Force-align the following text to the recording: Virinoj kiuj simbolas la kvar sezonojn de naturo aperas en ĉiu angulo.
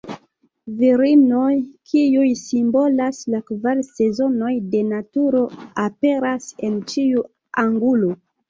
Virinoj 0.77 1.51
kiuj 1.91 2.31
simbolas 2.39 3.19
la 3.35 3.43
kvar 3.51 3.83
sezonojn 3.91 4.59
de 4.75 4.83
naturo 4.89 5.45
aperas 5.87 6.51
en 6.71 6.83
ĉiu 6.95 7.27
angulo. 7.69 8.15